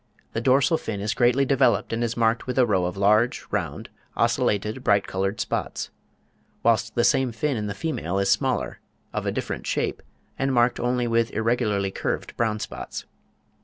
[0.33, 3.87] the dorsal fin is greatly developed and is marked with a row of large, round,
[4.17, 5.91] ocellated, bright coloured spots;
[6.63, 8.79] whilst the same fin in the female is smaller,
[9.13, 10.01] of a different shape,
[10.39, 13.05] and marked only with irregularly curved brown spots.